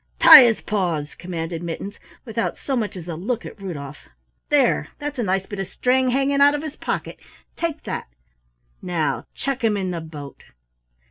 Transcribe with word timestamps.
"Tie 0.17 0.41
his 0.45 0.61
paws!" 0.61 1.13
commanded 1.13 1.61
Mittens, 1.61 1.99
without 2.25 2.57
so 2.57 2.75
much 2.75 2.97
as 2.97 3.07
a 3.07 3.13
look 3.13 3.45
at 3.45 3.61
Rudolf. 3.61 4.07
"There 4.49 4.87
that's 4.97 5.19
a 5.19 5.23
nice 5.23 5.45
bit 5.45 5.59
of 5.59 5.67
string 5.67 6.09
hanging 6.09 6.41
out 6.41 6.55
of 6.55 6.63
his 6.63 6.75
pocket 6.75 7.19
take 7.55 7.83
that. 7.83 8.07
Now 8.81 9.25
chuck 9.35 9.63
him 9.63 9.77
in 9.77 9.91
the 9.91 10.01
boat!" 10.01 10.41